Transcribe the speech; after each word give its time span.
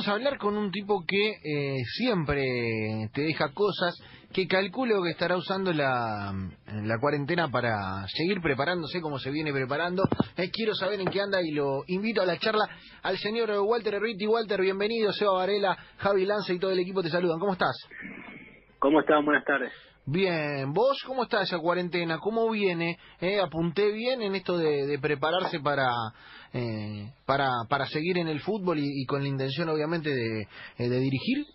Vamos 0.00 0.12
a 0.12 0.14
hablar 0.14 0.38
con 0.38 0.56
un 0.56 0.70
tipo 0.70 1.04
que 1.06 1.28
eh, 1.44 1.82
siempre 1.84 2.42
te 3.12 3.20
deja 3.20 3.52
cosas, 3.52 3.94
que 4.32 4.46
calculo 4.46 5.02
que 5.02 5.10
estará 5.10 5.36
usando 5.36 5.74
la, 5.74 6.32
cuarentena 6.98 7.48
para 7.48 8.06
seguir 8.06 8.40
preparándose 8.40 9.02
como 9.02 9.18
se 9.18 9.30
viene 9.30 9.52
preparando. 9.52 10.04
Eh, 10.38 10.48
quiero 10.50 10.72
saber 10.72 11.02
en 11.02 11.08
qué 11.08 11.20
anda 11.20 11.42
y 11.42 11.50
lo 11.50 11.82
invito 11.86 12.22
a 12.22 12.24
la 12.24 12.38
charla 12.38 12.64
al 13.02 13.18
señor 13.18 13.50
Walter 13.62 13.92
Erriti. 13.92 14.26
Walter, 14.26 14.62
bienvenido. 14.62 15.12
Seba 15.12 15.32
Varela, 15.32 15.76
Javi 15.98 16.24
Lanza 16.24 16.54
y 16.54 16.58
todo 16.58 16.70
el 16.70 16.78
equipo 16.78 17.02
te 17.02 17.10
saludan. 17.10 17.38
¿Cómo 17.38 17.52
estás? 17.52 17.76
¿Cómo 18.78 19.00
estás? 19.00 19.22
Buenas 19.22 19.44
tardes. 19.44 19.70
Bien, 20.12 20.72
¿vos 20.72 21.00
cómo 21.06 21.22
está 21.22 21.42
esa 21.42 21.60
cuarentena? 21.60 22.18
¿Cómo 22.18 22.50
viene? 22.50 22.98
Eh, 23.20 23.38
¿Apunté 23.40 23.92
bien 23.92 24.22
en 24.22 24.34
esto 24.34 24.58
de, 24.58 24.98
prepararse 25.00 25.60
para, 25.60 25.86
eh, 26.52 27.12
para 27.24 27.46
para 27.68 27.86
seguir 27.86 28.18
en 28.18 28.26
el 28.26 28.40
fútbol 28.40 28.78
y, 28.80 29.06
con 29.06 29.22
la 29.22 29.28
intención 29.28 29.68
obviamente 29.68 30.10
de, 30.10 30.40
eh, 30.40 30.88
de, 30.88 30.98
dirigir? 30.98 31.46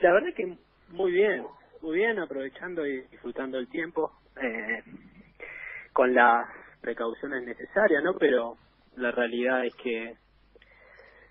La 0.00 0.12
verdad 0.12 0.28
que 0.36 0.58
muy 0.90 1.12
bien, 1.12 1.46
muy 1.80 1.96
bien, 1.96 2.18
aprovechando 2.18 2.86
y 2.86 3.00
disfrutando 3.08 3.56
el 3.56 3.68
tiempo, 3.70 4.12
eh, 4.36 4.82
con 5.94 6.14
las 6.14 6.46
precauciones 6.82 7.42
necesarias, 7.42 8.02
¿no? 8.04 8.18
Pero 8.18 8.58
la 8.96 9.12
realidad 9.12 9.64
es 9.64 9.74
que 9.76 10.14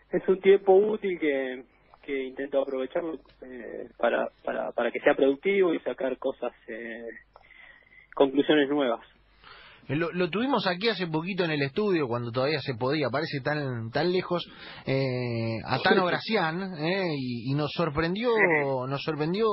es 0.10 0.28
un 0.28 0.42
tiempo 0.42 0.74
útil 0.74 1.20
que 1.20 1.75
que 2.06 2.24
intento 2.26 2.62
aprovecharlo 2.62 3.16
eh, 3.42 3.90
para, 3.98 4.30
para, 4.44 4.72
para 4.72 4.92
que 4.92 5.00
sea 5.00 5.16
productivo 5.16 5.74
y 5.74 5.80
sacar 5.80 6.18
cosas, 6.18 6.54
eh, 6.68 7.08
conclusiones 8.14 8.70
nuevas. 8.70 9.06
Eh, 9.88 9.96
lo, 9.96 10.12
lo, 10.12 10.30
tuvimos 10.30 10.66
aquí 10.68 10.90
hace 10.90 11.08
poquito 11.08 11.44
en 11.44 11.52
el 11.52 11.62
estudio, 11.62 12.08
cuando 12.08 12.32
todavía 12.32 12.60
se 12.60 12.76
podía, 12.76 13.10
parece 13.10 13.40
tan 13.42 13.92
tan 13.92 14.12
lejos, 14.12 14.44
eh, 14.86 15.58
a 15.66 15.80
Tano 15.80 16.06
Gracián, 16.06 16.74
eh, 16.80 17.14
y, 17.18 17.52
y, 17.52 17.54
nos 17.54 17.72
sorprendió, 17.72 18.30
nos 18.88 19.02
sorprendió 19.04 19.48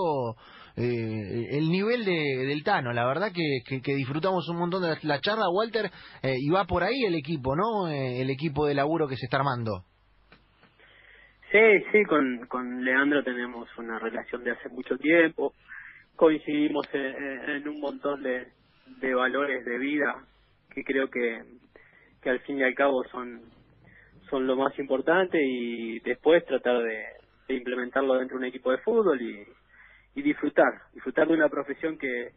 eh, 0.76 1.48
el 1.50 1.70
nivel 1.70 2.04
de, 2.04 2.46
del 2.46 2.64
Tano. 2.64 2.92
La 2.92 3.06
verdad 3.06 3.30
que, 3.32 3.80
que, 3.80 3.94
disfrutamos 3.94 4.48
un 4.48 4.58
montón 4.58 4.82
de 4.82 4.96
la, 5.02 5.20
charla, 5.20 5.50
Walter, 5.50 5.90
eh, 6.22 6.36
y 6.38 6.48
va 6.48 6.64
por 6.64 6.82
ahí 6.82 7.04
el 7.06 7.14
equipo, 7.14 7.54
¿no? 7.54 7.88
el 7.88 8.30
equipo 8.30 8.66
de 8.66 8.74
laburo 8.74 9.08
que 9.08 9.16
se 9.16 9.26
está 9.26 9.38
armando. 9.38 9.84
Sí, 11.52 11.58
sí, 11.92 12.02
con, 12.04 12.46
con 12.46 12.82
Leandro 12.82 13.22
tenemos 13.22 13.68
una 13.76 13.98
relación 13.98 14.42
de 14.42 14.52
hace 14.52 14.70
mucho 14.70 14.96
tiempo, 14.96 15.52
coincidimos 16.16 16.88
en, 16.94 17.68
un 17.68 17.78
montón 17.78 18.22
de, 18.22 18.46
de 18.86 19.14
valores 19.14 19.62
de 19.66 19.76
vida 19.76 20.24
que 20.70 20.82
creo 20.82 21.10
que, 21.10 21.42
al 22.24 22.40
fin 22.40 22.58
y 22.58 22.62
al 22.62 22.74
cabo 22.74 23.04
son, 23.04 23.42
son 24.30 24.46
lo 24.46 24.56
más 24.56 24.78
importante 24.78 25.38
y 25.44 26.00
después 26.00 26.42
tratar 26.46 26.82
de, 26.82 27.04
implementarlo 27.54 28.14
dentro 28.14 28.38
de 28.38 28.44
un 28.44 28.48
equipo 28.48 28.70
de 28.70 28.78
fútbol 28.78 29.20
y, 29.20 29.46
y 30.14 30.22
disfrutar, 30.22 30.72
disfrutar 30.94 31.28
de 31.28 31.34
una 31.34 31.50
profesión 31.50 31.98
que, 31.98 32.30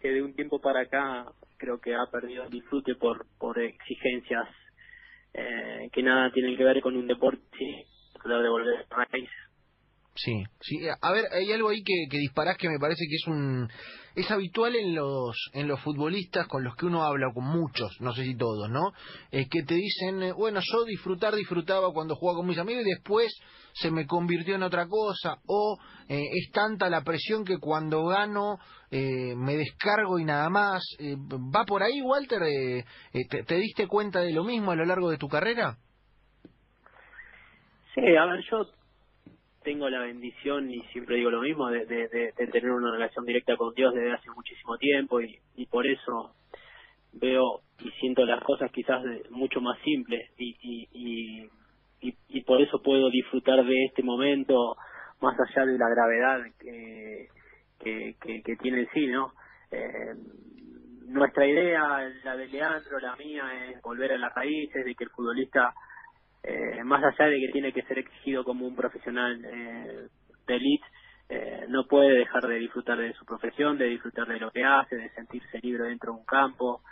que 0.00 0.12
de 0.12 0.22
un 0.22 0.34
tiempo 0.34 0.62
para 0.62 0.80
acá 0.80 1.26
creo 1.58 1.78
que 1.78 1.94
ha 1.94 2.06
perdido 2.10 2.44
el 2.44 2.50
disfrute 2.50 2.94
por, 2.94 3.26
por 3.38 3.58
exigencias 3.58 4.48
eh, 5.34 5.90
que 5.92 6.02
nada 6.02 6.32
tienen 6.32 6.56
que 6.56 6.64
ver 6.64 6.80
con 6.80 6.96
un 6.96 7.06
deporte 7.06 7.86
de 8.26 8.48
volver 8.48 8.86
a 8.90 9.04
raíz. 9.04 9.30
Sí, 10.16 10.44
sí. 10.60 10.78
A 11.00 11.12
ver, 11.12 11.26
hay 11.32 11.52
algo 11.52 11.68
ahí 11.68 11.82
que, 11.82 12.06
que 12.10 12.18
disparás 12.18 12.56
que 12.56 12.70
me 12.70 12.78
parece 12.78 13.04
que 13.08 13.16
es 13.16 13.26
un 13.26 13.68
es 14.14 14.30
habitual 14.30 14.74
en 14.74 14.94
los 14.94 15.36
en 15.52 15.68
los 15.68 15.78
futbolistas 15.80 16.46
con 16.48 16.64
los 16.64 16.74
que 16.74 16.86
uno 16.86 17.04
habla, 17.04 17.30
con 17.34 17.44
muchos, 17.44 18.00
no 18.00 18.14
sé 18.14 18.24
si 18.24 18.34
todos, 18.34 18.70
¿no? 18.70 18.92
Es 19.30 19.46
que 19.50 19.62
te 19.62 19.74
dicen, 19.74 20.22
eh, 20.22 20.32
bueno, 20.32 20.60
yo 20.62 20.84
disfrutar 20.84 21.34
disfrutaba 21.34 21.92
cuando 21.92 22.16
jugaba 22.16 22.38
con 22.38 22.46
mis 22.46 22.56
amigos 22.56 22.84
y 22.86 22.90
después 22.94 23.30
se 23.74 23.90
me 23.90 24.06
convirtió 24.06 24.54
en 24.54 24.62
otra 24.62 24.88
cosa, 24.88 25.36
o 25.46 25.78
eh, 26.08 26.22
es 26.32 26.50
tanta 26.50 26.88
la 26.88 27.02
presión 27.02 27.44
que 27.44 27.58
cuando 27.58 28.06
gano 28.06 28.58
eh, 28.90 29.34
me 29.36 29.54
descargo 29.56 30.18
y 30.18 30.24
nada 30.24 30.48
más. 30.48 30.82
¿Va 31.54 31.64
por 31.66 31.82
ahí, 31.82 32.00
Walter? 32.00 32.40
Te, 33.12 33.42
¿Te 33.42 33.56
diste 33.56 33.86
cuenta 33.86 34.20
de 34.20 34.32
lo 34.32 34.44
mismo 34.44 34.70
a 34.70 34.76
lo 34.76 34.86
largo 34.86 35.10
de 35.10 35.18
tu 35.18 35.28
carrera? 35.28 35.76
Sí, 37.96 38.14
a 38.14 38.26
ver, 38.26 38.40
yo 38.50 38.66
tengo 39.64 39.88
la 39.88 40.00
bendición, 40.00 40.70
y 40.70 40.82
siempre 40.92 41.16
digo 41.16 41.30
lo 41.30 41.40
mismo, 41.40 41.70
de, 41.70 41.86
de, 41.86 42.32
tener 42.52 42.70
una 42.70 42.92
relación 42.92 43.24
directa 43.24 43.56
con 43.56 43.72
Dios 43.72 43.94
desde 43.94 44.12
hace 44.12 44.30
muchísimo 44.32 44.76
tiempo 44.76 45.22
y, 45.22 45.38
y 45.56 45.64
por 45.64 45.86
eso 45.86 46.34
veo 47.14 47.62
y 47.80 47.90
siento 47.92 48.26
las 48.26 48.44
cosas 48.44 48.70
quizás 48.70 49.02
mucho 49.30 49.62
más 49.62 49.78
simples 49.80 50.30
y, 50.36 50.56
y, 50.60 51.50
y, 52.02 52.14
y, 52.28 52.40
por 52.42 52.60
eso 52.60 52.82
puedo 52.82 53.08
disfrutar 53.08 53.64
de 53.64 53.84
este 53.86 54.02
momento 54.02 54.76
más 55.22 55.34
allá 55.40 55.64
de 55.64 55.78
la 55.78 55.88
gravedad 55.88 56.40
que, 56.60 57.28
que, 57.80 58.42
que, 58.44 58.56
tiene 58.56 58.80
en 58.80 58.88
sí, 58.92 59.06
¿no? 59.06 59.32
Eh, 59.70 60.14
nuestra 61.06 61.46
idea, 61.46 62.12
la 62.24 62.36
de 62.36 62.46
Leandro, 62.48 63.00
la 63.00 63.16
mía, 63.16 63.44
es 63.70 63.80
volver 63.80 64.12
a 64.12 64.18
las 64.18 64.34
raíces, 64.34 64.84
de 64.84 64.94
que 64.94 65.04
el 65.04 65.10
futbolista 65.10 65.72
eh, 66.42 66.84
más 66.84 67.02
allá 67.02 67.30
de 67.30 67.40
que 67.40 67.52
tiene 67.52 67.72
que 67.72 67.82
ser 67.82 67.98
exigido 67.98 68.44
como 68.44 68.66
un 68.66 68.76
profesional 68.76 69.44
eh, 69.44 70.08
de 70.46 70.56
elite, 70.56 70.86
eh, 71.28 71.66
no 71.68 71.86
puede 71.88 72.18
dejar 72.18 72.46
de 72.46 72.58
disfrutar 72.58 72.98
de 72.98 73.12
su 73.14 73.24
profesión, 73.24 73.78
de 73.78 73.86
disfrutar 73.86 74.28
de 74.28 74.38
lo 74.38 74.50
que 74.52 74.64
hace, 74.64 74.96
de 74.96 75.10
sentirse 75.10 75.58
libre 75.58 75.88
dentro 75.88 76.12
de 76.12 76.18
un 76.20 76.24
campo 76.24 76.82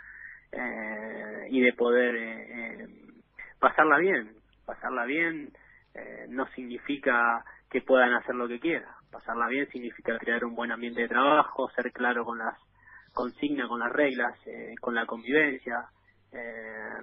eh, 0.51 1.47
y 1.49 1.61
de 1.61 1.73
poder 1.73 2.15
eh, 2.15 2.87
pasarla 3.59 3.97
bien. 3.97 4.33
Pasarla 4.65 5.05
bien 5.05 5.51
no 6.27 6.45
significa 6.47 7.45
que 7.69 7.81
puedan 7.81 8.13
hacer 8.13 8.35
lo 8.35 8.49
que 8.49 8.59
quieran. 8.59 8.89
Pasarla 9.11 9.47
bien 9.47 9.69
significa 9.69 10.17
crear 10.17 10.43
un 10.43 10.53
buen 10.53 10.71
ambiente 10.71 11.01
de 11.01 11.07
trabajo, 11.07 11.69
ser 11.69 11.93
claro 11.93 12.25
con 12.25 12.37
las 12.37 12.57
consignas, 13.13 13.69
con 13.69 13.79
las 13.79 13.93
reglas, 13.93 14.37
con 14.81 14.93
la 14.93 15.05
convivencia, 15.05 15.85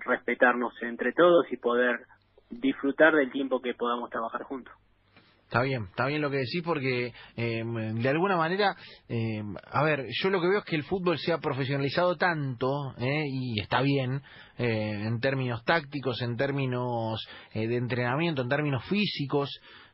respetarnos 0.05 0.75
entre 0.83 1.13
todos 1.13 1.51
y 1.51 1.57
poder 1.57 2.01
disfrutar 2.61 3.15
del 3.15 3.31
tiempo 3.31 3.61
que 3.61 3.75
podamos 3.75 4.11
trabajar 4.11 4.43
juntos. 4.43 4.75
Está 5.45 5.65
bien, 5.65 5.85
está 5.85 6.07
bien 6.07 6.23
lo 6.23 6.31
que 6.31 6.39
decís 6.39 6.63
porque 6.65 7.13
eh, 7.37 7.63
de 7.65 8.09
alguna 8.09 8.39
manera, 8.39 8.75
eh, 9.07 9.43
a 9.71 9.83
ver, 9.83 10.07
yo 10.11 10.31
lo 10.31 10.41
que 10.41 10.49
veo 10.49 10.61
es 10.61 10.65
que 10.65 10.77
el 10.77 10.85
fútbol 10.85 11.19
se 11.19 11.31
ha 11.31 11.39
profesionalizado 11.39 12.17
tanto 12.17 12.95
eh, 12.97 13.25
y 13.29 13.61
está 13.61 13.83
bien 13.83 14.23
eh, 14.57 15.05
en 15.05 15.21
términos 15.21 15.63
tácticos, 15.63 16.23
en 16.23 16.39
términos 16.39 17.23
eh, 17.53 17.69
de 17.69 17.77
entrenamiento, 17.77 18.41
en 18.41 18.49
términos 18.49 18.83
físicos, 18.87 19.51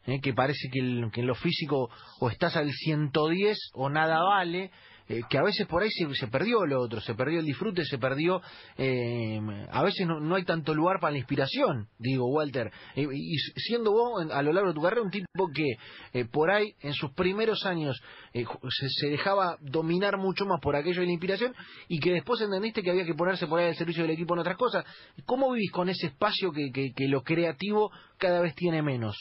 eh, 0.07 0.21
que 0.21 0.33
parece 0.33 0.69
que, 0.73 0.79
el, 0.79 1.11
que 1.13 1.23
en 1.23 1.27
lo 1.27 1.35
físico 1.35 1.91
o 2.21 2.31
estás 2.31 2.57
al 2.57 2.71
110 2.71 3.59
o 3.75 3.91
nada 3.91 4.23
vale 4.23 4.71
eh, 5.09 5.23
que 5.29 5.39
a 5.39 5.43
veces 5.43 5.67
por 5.67 5.83
ahí 5.83 5.91
se, 5.91 6.29
perdió 6.29 6.67
lo 6.67 6.81
otro, 6.81 7.01
se 7.01 7.15
perdió 7.15 7.41
el 7.41 7.47
disfrute, 7.47 7.85
se 7.85 7.99
perdió, 7.99 8.41
eh, 8.77 9.41
a 9.71 9.83
veces 9.83 10.07
no, 10.07 10.21
no, 10.21 10.35
hay 10.35 10.45
tanto 10.45 10.75
lugar 10.75 11.01
para 11.01 11.13
la 11.13 11.19
inspiración, 11.19 11.89
digo 11.99 12.27
Walter, 12.27 12.71
eh, 12.95 13.07
y 13.13 13.37
siendo 13.57 13.93
vos 13.93 14.31
a 14.31 14.43
lo 14.43 14.53
largo 14.53 14.69
de 14.69 14.75
tu 14.75 14.83
carrera 14.83 15.03
un 15.03 15.11
tipo 15.11 15.49
que 15.55 15.77
eh, 16.13 16.25
por 16.31 16.51
ahí 16.51 16.75
en 16.81 16.93
sus 16.93 17.13
primeros 17.13 17.65
años 17.65 18.01
se, 18.33 18.89
se, 18.89 19.09
dejaba 19.09 19.57
dominar 19.61 20.19
mucho 20.19 20.45
más 20.45 20.61
por 20.61 20.77
aquello 20.77 21.01
de 21.01 21.07
la 21.07 21.13
inspiración 21.13 21.55
y 21.89 21.99
que 22.01 22.13
después 22.13 22.41
entendiste 22.41 22.83
que 22.83 22.91
había 22.91 23.05
que 23.05 23.15
ponerse 23.15 23.47
por 23.47 23.61
ahí 23.61 23.69
al 23.69 23.77
servicio 23.77 24.03
del 24.03 24.13
equipo 24.13 24.35
en 24.35 24.41
otras 24.41 24.57
cosas, 24.57 24.85
¿cómo 25.25 25.53
vivís 25.53 25.71
con 25.73 25.89
ese 25.89 26.09
espacio 26.09 26.53
que, 26.53 26.71
que, 26.73 26.93
que 26.95 27.09
lo 27.09 27.23
creativo 27.23 27.91
cada 28.19 28.41
vez 28.41 28.55
tiene 28.55 28.83
menos? 28.83 29.17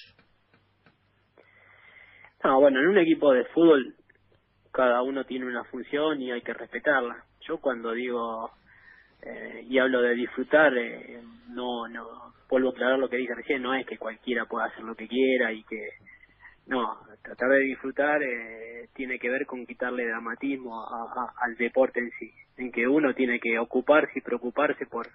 No, 2.43 2.59
bueno, 2.59 2.79
en 2.79 2.87
un 2.87 2.97
equipo 2.99 3.33
de 3.33 3.45
fútbol 3.45 3.96
cada 4.77 5.01
uno 5.01 5.23
tiene 5.23 5.47
una 5.47 5.63
función 5.63 6.21
y 6.21 6.31
hay 6.31 6.43
que 6.43 6.53
respetarla. 6.53 7.23
Yo 7.47 7.57
cuando 7.57 7.93
digo 7.93 8.51
eh, 9.23 9.65
y 9.67 9.79
hablo 9.79 10.03
de 10.03 10.13
disfrutar, 10.13 10.71
eh, 10.77 11.19
no, 11.49 11.87
no, 11.87 12.05
vuelvo 12.47 12.69
a 12.69 12.71
aclarar 12.73 12.99
lo 12.99 13.09
que 13.09 13.17
dije 13.17 13.33
recién, 13.33 13.63
no 13.63 13.73
es 13.73 13.87
que 13.87 13.97
cualquiera 13.97 14.45
pueda 14.45 14.67
hacer 14.67 14.83
lo 14.83 14.93
que 14.93 15.07
quiera 15.07 15.51
y 15.51 15.63
que, 15.63 15.89
no, 16.67 16.95
tratar 17.23 17.49
de 17.49 17.59
disfrutar 17.61 18.21
eh, 18.21 18.89
tiene 18.93 19.17
que 19.17 19.31
ver 19.31 19.47
con 19.47 19.65
quitarle 19.65 20.05
dramatismo 20.05 20.85
al 21.43 21.55
deporte 21.55 21.99
en 21.99 22.11
sí, 22.19 22.31
en 22.57 22.71
que 22.71 22.87
uno 22.87 23.15
tiene 23.15 23.39
que 23.39 23.57
ocuparse 23.57 24.19
y 24.19 24.21
preocuparse 24.21 24.85
por, 24.85 25.07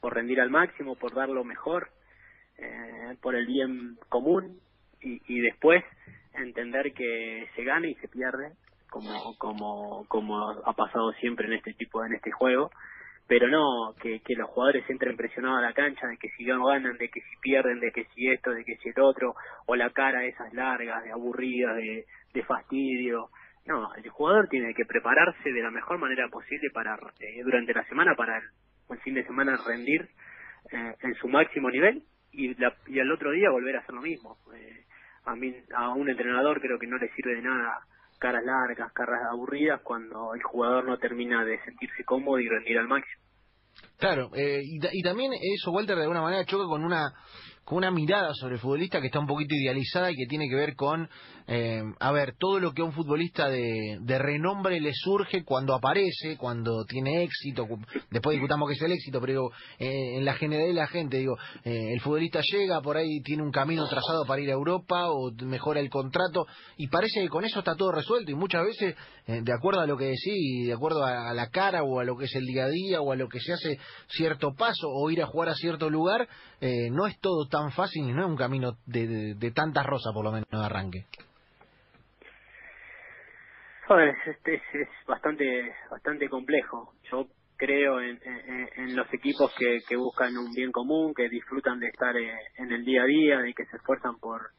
por 0.00 0.14
rendir 0.14 0.40
al 0.40 0.50
máximo, 0.50 0.96
por 0.96 1.14
dar 1.14 1.28
lo 1.28 1.44
mejor, 1.44 1.90
por 3.20 3.36
el 3.36 3.46
bien 3.46 3.98
común 4.08 4.58
y, 5.00 5.20
y 5.32 5.40
después 5.42 5.84
entender 6.32 6.92
que 6.92 7.46
se 7.54 7.62
gana 7.62 7.86
y 7.86 7.94
se 7.96 8.08
pierde 8.08 8.52
como 8.90 9.36
como 9.38 10.04
como 10.08 10.50
ha 10.50 10.72
pasado 10.72 11.12
siempre 11.14 11.46
en 11.46 11.54
este 11.54 11.74
tipo 11.74 12.04
en 12.04 12.14
este 12.14 12.30
juego 12.30 12.70
pero 13.28 13.48
no 13.48 13.94
que, 14.00 14.20
que 14.20 14.34
los 14.34 14.48
jugadores 14.50 14.88
entren 14.88 15.16
presionados 15.16 15.58
a 15.58 15.62
la 15.62 15.72
cancha 15.72 16.06
de 16.06 16.16
que 16.16 16.28
si 16.30 16.44
ganan 16.44 16.96
de 16.96 17.08
que 17.08 17.20
si 17.20 17.36
pierden 17.40 17.80
de 17.80 17.90
que 17.92 18.04
si 18.14 18.28
esto 18.28 18.50
de 18.50 18.64
que 18.64 18.76
si 18.76 18.88
el 18.90 19.00
otro 19.00 19.34
o 19.66 19.76
la 19.76 19.90
cara 19.90 20.24
esas 20.24 20.52
largas 20.54 21.02
de 21.04 21.12
aburridas 21.12 21.76
de, 21.76 22.06
de 22.32 22.42
fastidio 22.44 23.30
no 23.66 23.94
el 23.94 24.08
jugador 24.10 24.48
tiene 24.48 24.74
que 24.74 24.84
prepararse 24.84 25.52
de 25.52 25.62
la 25.62 25.70
mejor 25.70 25.98
manera 25.98 26.28
posible 26.28 26.70
para 26.72 26.94
eh, 27.20 27.42
durante 27.42 27.74
la 27.74 27.84
semana 27.84 28.14
para 28.14 28.38
el, 28.38 28.98
fin 29.00 29.14
de 29.14 29.24
semana 29.24 29.58
rendir 29.66 30.08
eh, 30.72 30.94
en 31.00 31.14
su 31.14 31.28
máximo 31.28 31.70
nivel 31.70 32.02
y, 32.32 32.54
y 32.86 33.00
al 33.00 33.10
otro 33.10 33.30
día 33.32 33.50
volver 33.50 33.76
a 33.76 33.80
hacer 33.80 33.94
lo 33.94 34.02
mismo. 34.02 34.36
Eh, 34.54 34.84
a, 35.24 35.34
mí, 35.34 35.54
a 35.74 35.90
un 35.90 36.08
entrenador 36.08 36.60
creo 36.60 36.78
que 36.78 36.86
no 36.86 36.98
le 36.98 37.08
sirve 37.14 37.34
de 37.34 37.42
nada 37.42 37.80
caras 38.18 38.44
largas, 38.44 38.92
caras 38.92 39.20
aburridas 39.30 39.80
cuando 39.82 40.34
el 40.34 40.42
jugador 40.42 40.84
no 40.86 40.98
termina 40.98 41.44
de 41.44 41.62
sentirse 41.64 42.04
cómodo 42.04 42.38
y 42.38 42.48
rendir 42.48 42.78
al 42.78 42.88
máximo. 42.88 43.22
Claro, 43.98 44.30
eh, 44.34 44.60
y, 44.62 44.78
y, 44.92 45.02
también 45.02 45.32
eso, 45.34 45.70
Walter, 45.70 45.96
de 45.96 46.02
alguna 46.02 46.22
manera 46.22 46.44
choca 46.44 46.64
con 46.64 46.84
una 46.84 47.12
con 47.66 47.78
una 47.78 47.90
mirada 47.90 48.32
sobre 48.32 48.54
el 48.54 48.60
futbolista 48.60 49.00
que 49.00 49.08
está 49.08 49.18
un 49.18 49.26
poquito 49.26 49.56
idealizada 49.56 50.12
y 50.12 50.14
que 50.14 50.26
tiene 50.26 50.48
que 50.48 50.54
ver 50.54 50.76
con, 50.76 51.08
eh, 51.48 51.82
a 51.98 52.12
ver, 52.12 52.36
todo 52.38 52.60
lo 52.60 52.72
que 52.72 52.82
a 52.82 52.84
un 52.84 52.92
futbolista 52.92 53.48
de, 53.48 53.98
renombre 54.06 54.80
le 54.80 54.92
surge 54.94 55.42
cuando 55.42 55.74
aparece, 55.74 56.36
cuando 56.36 56.84
tiene 56.84 57.24
éxito, 57.24 57.66
después 58.08 58.34
discutamos 58.34 58.68
qué 58.68 58.74
es 58.74 58.82
el 58.82 58.92
éxito, 58.92 59.20
pero 59.20 59.32
digo, 59.32 59.50
eh, 59.80 60.16
en 60.16 60.24
la 60.24 60.34
generalidad 60.34 60.68
de 60.68 60.80
la 60.80 60.86
gente, 60.86 61.16
digo, 61.18 61.36
eh, 61.64 61.92
el 61.92 62.00
futbolista 62.00 62.40
llega, 62.40 62.80
por 62.80 62.96
ahí 62.96 63.20
tiene 63.22 63.42
un 63.42 63.50
camino 63.50 63.84
trazado 63.88 64.24
para 64.26 64.40
ir 64.40 64.50
a 64.50 64.52
Europa 64.52 65.10
o 65.10 65.32
mejora 65.42 65.80
el 65.80 65.90
contrato 65.90 66.46
y 66.76 66.86
parece 66.86 67.20
que 67.20 67.28
con 67.28 67.44
eso 67.44 67.58
está 67.58 67.74
todo 67.74 67.90
resuelto 67.90 68.30
y 68.30 68.36
muchas 68.36 68.64
veces, 68.64 68.94
eh, 69.26 69.40
de 69.42 69.52
acuerdo 69.52 69.80
a 69.80 69.86
lo 69.88 69.96
que 69.96 70.04
decís, 70.04 70.68
de 70.68 70.72
acuerdo 70.72 71.04
a, 71.04 71.30
a 71.30 71.34
la 71.34 71.50
cara 71.50 71.82
o 71.82 71.98
a 71.98 72.04
lo 72.04 72.16
que 72.16 72.26
es 72.26 72.34
el 72.36 72.46
día 72.46 72.66
a 72.66 72.68
día 72.68 73.00
o 73.00 73.10
a 73.10 73.16
lo 73.16 73.28
que 73.28 73.40
se 73.40 73.52
hace 73.52 73.76
cierto 74.06 74.54
paso 74.54 74.88
o 74.88 75.10
ir 75.10 75.20
a 75.20 75.26
jugar 75.26 75.48
a 75.48 75.54
cierto 75.54 75.90
lugar, 75.90 76.28
no 76.60 77.06
es 77.06 77.18
todo 77.20 77.46
tan 77.48 77.55
fácil 77.72 78.08
y 78.08 78.12
no 78.12 78.22
es 78.22 78.28
un 78.28 78.36
camino 78.36 78.72
de, 78.86 79.06
de, 79.06 79.34
de 79.34 79.50
tantas 79.50 79.84
rosas, 79.86 80.12
por 80.12 80.24
lo 80.24 80.32
menos, 80.32 80.48
de 80.50 80.64
arranque. 80.64 81.06
Joder, 83.86 84.16
es, 84.26 84.62
es, 84.72 84.88
bastante 85.06 85.72
bastante 85.90 86.28
complejo. 86.28 86.94
Yo 87.10 87.28
creo 87.56 88.00
en, 88.00 88.18
en, 88.76 88.96
los 88.96 89.12
equipos 89.14 89.54
que, 89.56 89.78
que, 89.88 89.96
buscan 89.96 90.36
un 90.36 90.52
bien 90.52 90.72
común, 90.72 91.14
que 91.14 91.28
disfrutan 91.28 91.78
de 91.78 91.88
estar 91.88 92.16
eh, 92.16 92.34
en 92.58 92.72
el 92.72 92.84
día 92.84 93.02
a 93.02 93.06
día 93.06 93.48
y 93.48 93.54
que 93.54 93.64
se 93.66 93.76
esfuerzan 93.76 94.18
por, 94.18 94.50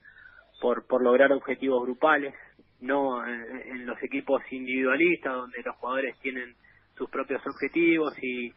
por, 0.62 0.88
por 0.88 1.04
lograr 1.04 1.32
objetivos 1.34 1.84
grupales, 1.84 2.34
no 2.80 3.26
en, 3.28 3.62
en 3.76 3.86
los 3.86 4.02
equipos 4.02 4.42
individualistas 4.50 5.34
donde 5.34 5.62
los 5.62 5.76
jugadores 5.76 6.18
tienen 6.20 6.56
sus 6.98 7.10
propios 7.10 7.46
objetivos 7.46 8.14
y, 8.24 8.52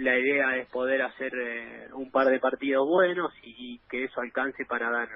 la 0.00 0.18
idea 0.18 0.56
es 0.56 0.66
poder 0.68 1.02
hacer 1.02 1.32
eh, 1.34 1.88
un 1.92 2.10
par 2.10 2.26
de 2.28 2.40
partidos 2.40 2.88
buenos 2.88 3.32
y, 3.42 3.78
que 3.90 4.04
eso 4.04 4.20
alcance 4.20 4.64
para 4.64 4.90
dar 4.90 5.08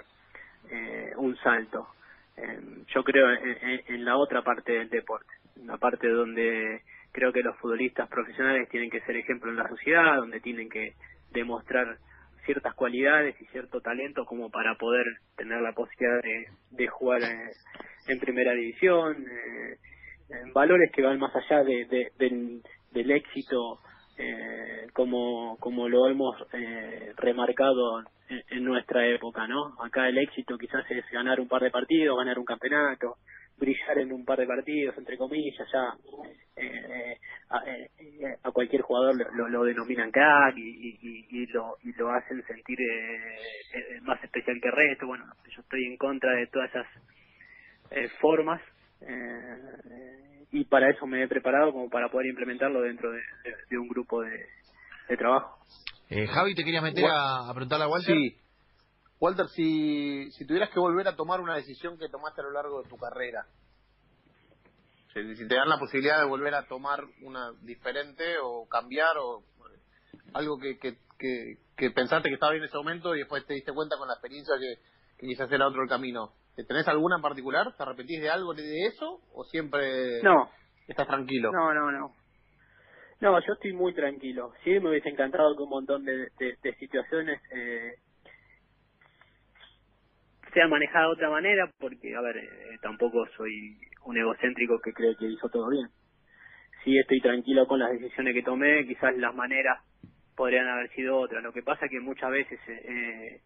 eh, 0.71 1.13
un 1.17 1.37
salto. 1.39 1.89
Eh, 2.37 2.61
yo 2.95 3.03
creo 3.03 3.31
en, 3.31 3.81
en, 3.87 4.05
la 4.05 4.17
otra 4.17 4.43
parte 4.43 4.73
del 4.73 4.91
deporte, 4.91 5.33
la 5.65 5.79
parte 5.79 6.09
donde 6.09 6.83
creo 7.13 7.33
que 7.33 7.43
los 7.43 7.57
futbolistas 7.59 8.09
profesionales 8.09 8.69
tienen 8.69 8.91
que 8.91 9.01
ser 9.03 9.17
ejemplo 9.17 9.51
en 9.51 9.57
la 9.57 9.69
sociedad, 9.69 10.17
donde 10.17 10.41
tienen 10.41 10.69
que 10.69 10.95
demostrar 11.33 11.97
ciertas 12.45 12.75
cualidades 12.75 13.41
y 13.41 13.47
cierto 13.47 13.81
talento 13.81 14.27
como 14.27 14.51
para 14.51 14.75
poder 14.75 15.07
tener 15.37 15.63
la 15.63 15.73
posibilidad 15.73 16.21
de, 16.71 16.89
jugar 16.89 17.23
en, 17.23 17.51
en 18.09 18.21
primera 18.21 18.53
división, 18.53 19.17
eh, 19.31 19.79
en 20.29 20.53
valores 20.53 20.91
que 20.93 21.03
van 21.03 21.19
más 21.19 21.35
allá 21.35 21.65
de, 21.65 21.87
de, 21.87 22.13
del, 22.19 22.63
del 22.93 23.11
éxito 23.13 23.81
eh, 24.16 24.87
como, 24.93 25.56
como 25.58 25.88
lo 25.88 26.08
hemos 26.08 26.37
eh, 26.52 27.12
remarcado 27.16 28.00
en, 28.28 28.43
en, 28.50 28.64
nuestra 28.64 29.06
época, 29.08 29.46
¿no? 29.46 29.75
Acá 29.82 30.08
el 30.08 30.19
éxito 30.19 30.56
quizás 30.56 30.84
es 30.90 31.05
ganar 31.11 31.40
un 31.40 31.49
par 31.49 31.62
de 31.62 31.70
partidos, 31.70 32.16
ganar 32.16 32.38
un 32.38 32.44
campeonato, 32.44 33.16
brillar 33.56 33.99
en 33.99 34.12
un 34.12 34.25
par 34.25 34.38
de 34.38 34.46
partidos, 34.46 34.96
entre 34.99 35.16
comillas, 35.16 35.66
ya 35.72 35.94
eh, 36.56 37.19
a, 37.50 37.62
eh, 37.66 38.38
a, 38.43 38.50
cualquier 38.50 38.82
jugador 38.82 39.16
lo, 39.34 39.49
lo 39.49 39.64
denominan 39.64 40.11
crack 40.11 40.56
y, 40.56 40.99
y, 41.00 41.26
y, 41.31 41.46
lo, 41.46 41.76
y 41.82 41.93
lo 41.94 42.11
hacen 42.11 42.44
sentir 42.46 42.78
eh, 42.81 44.00
más 44.02 44.22
especial 44.22 44.61
que 44.61 44.69
el 44.69 44.75
resto. 44.75 45.06
Bueno, 45.06 45.25
yo 45.49 45.61
estoy 45.61 45.84
en 45.84 45.96
contra 45.96 46.32
de 46.32 46.46
todas 46.49 46.70
esas 46.70 46.87
formas. 48.20 48.61
Eh, 49.06 50.47
y 50.53 50.65
para 50.65 50.91
eso 50.91 51.06
me 51.06 51.23
he 51.23 51.29
preparado 51.29 51.73
como 51.73 51.89
para 51.91 52.09
poder 52.11 52.29
implementarlo 52.29 52.83
dentro 52.83 53.11
de, 53.11 53.19
de, 53.19 53.56
de 53.69 53.79
un 53.79 53.89
grupo 53.89 54.23
de, 54.23 54.47
de 55.09 55.17
trabajo. 55.17 55.59
Eh, 56.09 56.27
Javi, 56.27 56.55
¿te 56.55 56.65
querías 56.65 56.83
meter 56.83 57.05
a, 57.06 57.49
a 57.49 57.53
preguntarle 57.53 57.85
a 57.85 57.89
Walter? 57.89 58.15
Sí. 58.15 58.39
Walter, 59.21 59.47
si, 59.49 60.31
si 60.33 60.47
tuvieras 60.47 60.71
que 60.71 60.79
volver 60.79 61.09
a 61.09 61.17
tomar 61.17 61.41
una 61.41 61.56
decisión 61.56 61.99
que 61.99 62.09
tomaste 62.09 62.41
a 62.41 62.45
lo 62.45 62.51
largo 62.53 62.83
de 62.83 62.89
tu 62.89 62.97
carrera, 62.97 63.47
si, 65.12 65.37
si 65.37 65.49
te 65.49 65.55
dan 65.55 65.69
la 65.69 65.79
posibilidad 65.79 66.19
de 66.19 66.27
volver 66.27 66.55
a 66.55 66.67
tomar 66.67 67.05
una 67.23 67.53
diferente 67.62 68.37
o 68.43 68.69
cambiar 68.69 69.17
o 69.19 69.43
algo 70.35 70.59
que, 70.59 70.79
que, 70.79 70.99
que, 71.19 71.59
que 71.77 71.91
pensaste 71.91 72.29
que 72.29 72.35
estaba 72.35 72.53
bien 72.53 72.65
en 72.65 72.69
ese 72.69 72.77
momento 72.77 73.15
y 73.15 73.21
después 73.21 73.47
te 73.47 73.55
diste 73.55 73.73
cuenta 73.73 73.97
con 73.97 74.09
la 74.09 74.15
experiencia 74.15 74.55
que, 74.59 74.81
que 75.19 75.27
quizás 75.27 75.50
era 75.50 75.69
otro 75.69 75.83
el 75.83 75.89
camino, 75.89 76.33
¿Tenés 76.56 76.87
alguna 76.89 77.17
en 77.17 77.23
particular? 77.23 77.75
¿Te 77.77 77.83
arrepentís 77.83 78.21
de 78.21 78.31
algo 78.31 78.55
de 78.55 78.87
eso 78.87 79.21
o 79.35 79.45
siempre 79.45 80.23
no. 80.23 80.51
estás 80.87 81.06
tranquilo? 81.06 81.51
No, 81.53 81.75
no, 81.75 81.91
no. 81.91 82.15
No, 83.21 83.41
yo 83.41 83.55
estoy 83.55 83.73
muy 83.73 83.95
tranquilo. 83.95 84.53
Sí, 84.62 84.71
me 84.81 84.91
hubiese 84.91 85.09
encantado 85.09 85.56
que 85.56 85.62
un 85.62 85.71
montón 85.71 86.05
de, 86.05 86.29
de, 86.39 86.56
de 86.62 86.75
situaciones 86.75 87.41
eh, 87.53 87.95
sean 90.53 90.71
manejadas 90.71 91.09
de 91.09 91.12
otra 91.15 91.31
manera, 91.31 91.71
porque, 91.79 92.15
a 92.15 92.21
ver, 92.21 92.37
eh, 92.37 92.79
tampoco 92.83 93.27
soy 93.37 93.79
un 94.05 94.17
egocéntrico 94.17 94.79
que 94.81 94.93
cree 94.93 95.17
que 95.17 95.27
hizo 95.27 95.49
todo 95.49 95.69
bien. 95.71 95.89
Sí, 96.85 96.97
estoy 96.99 97.21
tranquilo 97.21 97.67
con 97.67 97.81
las 97.81 97.93
decisiones 97.93 98.35
que 98.35 98.43
tomé, 98.43 98.87
quizás 98.87 99.17
las 99.17 99.35
maneras 99.35 99.81
podrían 100.37 100.69
haber 100.69 100.91
sido 100.91 101.17
otras. 101.17 101.43
Lo 101.43 101.53
que 101.53 101.62
pasa 101.62 101.89
que 101.89 102.00
muchas 102.00 102.31
veces 102.31 102.61
eh, 102.69 103.41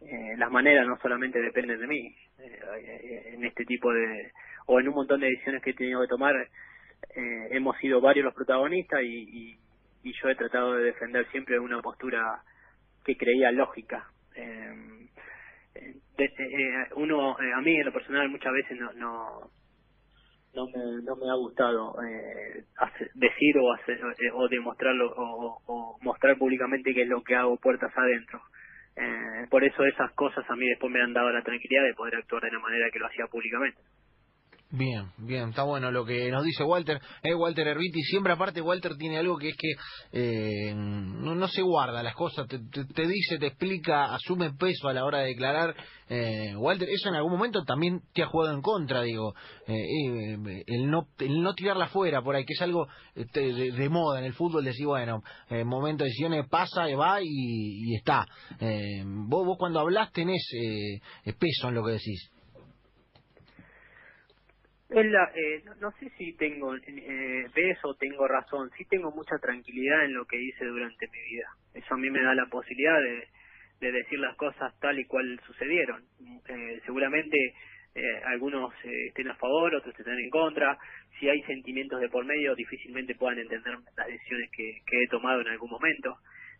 eh, 0.00 0.34
las 0.36 0.50
maneras 0.50 0.86
no 0.86 0.98
solamente 0.98 1.40
dependen 1.40 1.80
de 1.80 1.86
mí. 1.86 2.14
Eh, 2.38 3.32
en 3.34 3.44
este 3.44 3.64
tipo 3.64 3.92
de, 3.92 4.32
o 4.66 4.80
en 4.80 4.88
un 4.88 4.94
montón 4.94 5.20
de 5.20 5.28
decisiones 5.28 5.62
que 5.62 5.70
he 5.70 5.74
tenido 5.74 6.00
que 6.00 6.08
tomar, 6.08 6.34
eh, 6.36 7.48
hemos 7.50 7.76
sido 7.78 8.00
varios 8.00 8.24
los 8.24 8.34
protagonistas 8.34 9.02
y, 9.02 9.06
y, 9.06 9.58
y, 10.02 10.12
yo 10.12 10.28
he 10.28 10.34
tratado 10.34 10.74
de 10.74 10.84
defender 10.84 11.26
siempre 11.30 11.58
una 11.58 11.80
postura 11.80 12.42
que 13.04 13.16
creía 13.16 13.50
lógica. 13.52 14.06
Eh, 14.36 15.08
de, 16.16 16.24
eh, 16.24 16.88
uno, 16.96 17.36
eh, 17.40 17.52
a 17.54 17.60
mí 17.60 17.76
en 17.76 17.86
lo 17.86 17.92
personal 17.92 18.28
muchas 18.28 18.52
veces 18.52 18.78
no, 18.78 18.92
no, 18.92 19.50
no 20.54 20.66
me, 20.66 21.02
no 21.02 21.16
me 21.16 21.30
ha 21.30 21.34
gustado 21.34 21.94
eh, 22.02 22.64
decir 23.14 23.58
o 23.58 23.72
hacer 23.72 23.98
eh, 23.98 24.30
o 24.32 24.48
demostrarlo 24.48 25.12
o, 25.16 25.62
o, 25.66 25.98
mostrar 26.02 26.36
públicamente 26.36 26.92
qué 26.92 27.02
es 27.02 27.08
lo 27.08 27.22
que 27.22 27.36
hago 27.36 27.56
puertas 27.56 27.92
adentro 27.96 28.40
eh, 28.96 29.46
por 29.50 29.64
eso 29.64 29.84
esas 29.84 30.12
cosas 30.12 30.48
a 30.48 30.56
mí 30.56 30.66
después 30.68 30.92
me 30.92 31.02
han 31.02 31.12
dado 31.12 31.30
la 31.30 31.42
tranquilidad 31.42 31.84
de 31.84 31.94
poder 31.94 32.16
actuar 32.16 32.42
de 32.42 32.52
la 32.52 32.58
manera 32.58 32.90
que 32.90 32.98
lo 32.98 33.06
hacía 33.06 33.26
públicamente. 33.26 33.80
Bien, 34.72 35.10
bien, 35.18 35.48
está 35.48 35.64
bueno 35.64 35.90
lo 35.90 36.04
que 36.04 36.30
nos 36.30 36.44
dice 36.44 36.62
Walter. 36.62 37.00
Eh, 37.24 37.34
Walter 37.34 37.66
Herbiti, 37.66 38.02
siempre 38.02 38.32
aparte 38.32 38.60
Walter 38.60 38.94
tiene 38.96 39.18
algo 39.18 39.36
que 39.36 39.48
es 39.48 39.56
que 39.56 39.72
eh, 40.12 40.72
no, 40.76 41.34
no 41.34 41.48
se 41.48 41.60
guarda 41.60 42.04
las 42.04 42.14
cosas, 42.14 42.46
te, 42.46 42.60
te, 42.60 43.06
dice, 43.08 43.38
te 43.38 43.48
explica, 43.48 44.14
asume 44.14 44.52
peso 44.52 44.86
a 44.86 44.92
la 44.92 45.04
hora 45.04 45.18
de 45.18 45.26
declarar. 45.26 45.74
Eh, 46.08 46.54
Walter, 46.56 46.88
eso 46.88 47.08
en 47.08 47.16
algún 47.16 47.32
momento 47.32 47.64
también 47.64 48.00
te 48.12 48.22
ha 48.22 48.26
jugado 48.26 48.54
en 48.54 48.62
contra, 48.62 49.02
digo, 49.02 49.34
eh, 49.66 49.74
eh 49.74 50.64
el, 50.68 50.88
no, 50.88 51.08
el 51.18 51.42
no 51.42 51.52
tirarla 51.54 51.88
fuera 51.88 52.22
por 52.22 52.36
ahí, 52.36 52.44
que 52.44 52.54
es 52.54 52.62
algo 52.62 52.86
de, 53.16 53.88
moda 53.88 54.20
en 54.20 54.26
el 54.26 54.34
fútbol, 54.34 54.64
decir, 54.64 54.86
bueno, 54.86 55.24
eh, 55.48 55.64
momento 55.64 56.04
de 56.04 56.10
decisiones 56.10 56.48
pasa, 56.48 56.86
va 56.94 57.20
y, 57.20 57.26
y 57.26 57.96
está. 57.96 58.24
Eh, 58.60 59.02
vos, 59.04 59.44
vos 59.44 59.56
cuando 59.58 59.80
hablas 59.80 60.12
tenés 60.12 60.48
peso 61.24 61.68
en 61.68 61.74
lo 61.74 61.84
que 61.84 61.92
decís. 61.92 62.30
La, 64.90 65.30
eh, 65.34 65.62
no, 65.64 65.74
no, 65.76 65.92
sé 65.98 66.10
si 66.18 66.32
tengo 66.36 66.74
eh, 66.74 67.46
peso 67.54 67.88
o 67.88 67.94
tengo 67.94 68.26
razón, 68.26 68.70
sí 68.76 68.84
tengo 68.86 69.12
mucha 69.12 69.38
tranquilidad 69.38 70.04
en 70.04 70.14
lo 70.14 70.24
que 70.24 70.40
hice 70.40 70.64
durante 70.64 71.06
mi 71.06 71.20
vida. 71.32 71.46
Eso 71.74 71.94
a 71.94 71.96
mí 71.96 72.10
me 72.10 72.22
da 72.22 72.34
la 72.34 72.46
posibilidad 72.46 73.00
de, 73.00 73.28
de 73.80 73.92
decir 73.92 74.18
las 74.18 74.36
cosas 74.36 74.78
tal 74.80 74.98
y 74.98 75.04
cual 75.04 75.40
sucedieron. 75.46 76.02
Eh, 76.48 76.80
seguramente 76.84 77.54
eh, 77.94 78.22
algunos 78.26 78.72
eh, 78.84 79.06
estén 79.08 79.28
a 79.28 79.34
favor, 79.36 79.74
otros 79.74 79.98
estén 79.98 80.18
en 80.18 80.30
contra. 80.30 80.78
Si 81.18 81.28
hay 81.28 81.42
sentimientos 81.42 82.00
de 82.00 82.08
por 82.08 82.24
medio, 82.24 82.54
difícilmente 82.54 83.14
puedan 83.14 83.38
entender 83.38 83.74
las 83.96 84.06
decisiones 84.06 84.50
que, 84.52 84.80
que 84.86 85.02
he 85.02 85.08
tomado 85.08 85.40
en 85.40 85.48
algún 85.48 85.70
momento. 85.70 86.16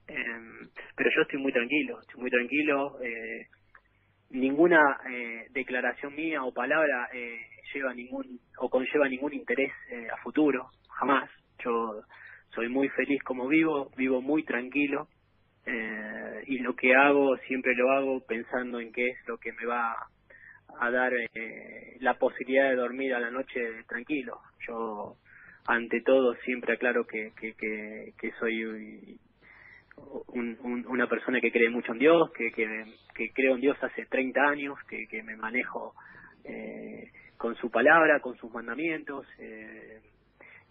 Eh, 0.09 0.69
pero 0.97 1.11
yo 1.15 1.23
estoy 1.23 1.39
muy 1.39 1.53
tranquilo, 1.53 2.01
estoy 2.01 2.21
muy 2.21 2.31
tranquilo. 2.31 2.99
Eh, 3.03 3.47
ninguna 4.31 4.99
eh, 5.11 5.47
declaración 5.51 6.15
mía 6.15 6.45
o 6.45 6.53
palabra 6.53 7.09
eh, 7.13 7.39
lleva 7.73 7.95
ningún 7.95 8.41
o 8.59 8.69
conlleva 8.69 9.09
ningún 9.09 9.35
interés 9.35 9.73
eh, 9.91 10.09
a 10.13 10.17
futuro, 10.19 10.71
jamás. 10.89 11.31
Yo 11.65 12.03
soy 12.55 12.69
muy 12.69 12.89
feliz 12.91 13.23
como 13.23 13.47
vivo, 13.49 13.91
vivo 13.97 14.21
muy 14.21 14.45
tranquilo 14.45 15.09
eh, 15.67 16.43
y 16.47 16.59
lo 16.59 16.75
que 16.75 16.95
hago 16.95 17.37
siempre 17.49 17.75
lo 17.75 17.91
hago 17.93 18.21
pensando 18.27 18.81
en 18.81 18.93
qué 18.93 19.09
es 19.09 19.19
lo 19.27 19.39
que 19.39 19.53
me 19.53 19.67
va 19.67 19.95
a 20.79 20.91
dar 20.91 21.13
eh, 21.13 21.97
la 22.01 22.15
posibilidad 22.15 22.71
de 22.71 22.77
dormir 22.77 23.15
a 23.15 23.21
la 23.21 23.31
noche 23.31 23.85
tranquilo. 23.87 24.41
Yo 24.67 25.17
ante 25.67 26.01
todo 26.01 26.35
siempre 26.45 26.75
aclaro 26.75 27.07
que, 27.07 27.33
que, 27.39 27.55
que, 27.55 28.15
que 28.19 28.33
soy 28.39 29.19
una 30.33 31.07
persona 31.07 31.41
que 31.41 31.53
cree 31.53 31.71
mucho 31.71 31.93
en 31.93 31.99
Dios, 31.99 32.31
que, 32.33 32.51
que, 32.53 33.33
creo 33.33 33.55
en 33.55 33.61
Dios 33.61 33.77
hace 33.83 34.07
30 34.07 34.41
años, 34.41 34.79
que, 34.89 35.07
que 35.07 35.23
me 35.23 35.37
manejo 35.37 35.95
eh, 36.45 37.11
con 37.37 37.55
su 37.57 37.71
palabra, 37.71 38.21
con 38.21 38.37
sus 38.37 38.51
mandamientos. 38.53 39.27
Eh, 39.39 40.01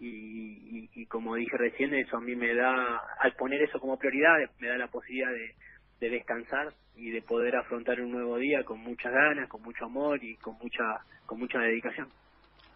y, 0.00 0.88
y, 0.94 1.06
como 1.06 1.34
dije 1.34 1.56
recién, 1.58 1.92
eso 1.94 2.16
a 2.16 2.20
mí 2.20 2.34
me 2.34 2.54
da, 2.54 3.00
al 3.18 3.34
poner 3.34 3.62
eso 3.62 3.78
como 3.78 3.98
prioridad, 3.98 4.36
me 4.58 4.68
da 4.68 4.78
la 4.78 4.88
posibilidad 4.88 5.30
de, 5.30 5.54
de 6.00 6.10
descansar 6.10 6.72
y 6.96 7.10
de 7.10 7.22
poder 7.22 7.56
afrontar 7.56 8.00
un 8.00 8.10
nuevo 8.10 8.36
día 8.38 8.64
con 8.64 8.80
muchas 8.80 9.12
ganas, 9.12 9.48
con 9.48 9.62
mucho 9.62 9.84
amor 9.84 10.22
y 10.22 10.36
con 10.36 10.56
mucha, 10.58 10.84
con 11.26 11.38
mucha 11.38 11.58
dedicación. 11.58 12.08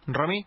Rami. 0.07 0.45